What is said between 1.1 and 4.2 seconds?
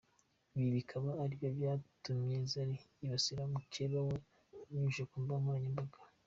aribyo byatuye Zari yibasira mukeba we